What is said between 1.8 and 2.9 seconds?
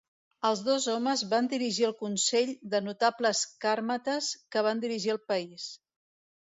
el consell de